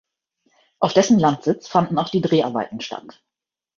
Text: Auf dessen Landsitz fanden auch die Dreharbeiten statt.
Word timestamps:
Auf 0.79 0.93
dessen 0.93 1.19
Landsitz 1.19 1.67
fanden 1.67 1.99
auch 1.99 2.09
die 2.09 2.21
Dreharbeiten 2.21 2.81
statt. 2.81 3.21